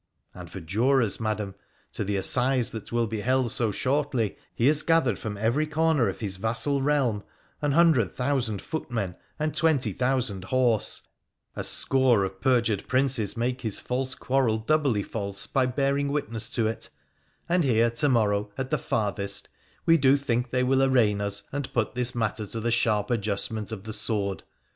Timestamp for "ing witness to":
15.99-16.65